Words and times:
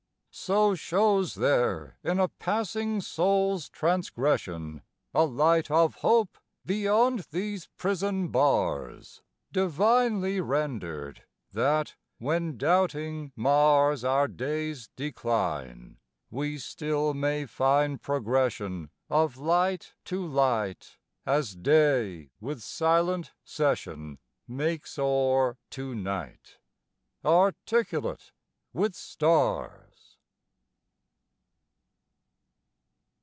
So 0.33 0.75
shows 0.75 1.35
there 1.35 1.97
in 2.05 2.17
a 2.17 2.29
passing 2.29 3.01
soul's 3.01 3.67
transgression 3.67 4.81
A 5.13 5.25
light 5.25 5.69
of 5.69 5.95
hope 5.95 6.37
beyond 6.65 7.27
these 7.31 7.67
prison 7.75 8.29
bars 8.29 9.21
Divinely 9.51 10.39
rendered, 10.39 11.25
that, 11.51 11.95
when 12.17 12.57
doubting 12.57 13.33
mars 13.35 14.05
Our 14.05 14.29
day's 14.29 14.87
decline, 14.95 15.97
we 16.29 16.57
still 16.57 17.13
may 17.13 17.45
find 17.45 18.01
progression 18.01 18.89
Of 19.09 19.35
light 19.35 19.95
to 20.05 20.25
light, 20.25 20.95
as 21.25 21.57
day 21.57 22.31
with 22.39 22.61
silent 22.61 23.33
cession 23.43 24.17
Makes 24.47 24.97
o'er 24.97 25.57
to 25.71 25.93
night 25.93 26.59
articulate 27.25 28.31
with 28.71 28.95
stars. 28.95 29.79